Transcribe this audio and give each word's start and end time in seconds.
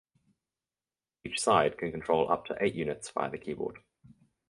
Each 1.23 1.39
side 1.39 1.77
can 1.77 1.91
control 1.91 2.31
up 2.31 2.47
to 2.47 2.57
eight 2.59 2.73
units 2.73 3.11
via 3.11 3.29
the 3.29 3.37
keyboard. 3.37 3.77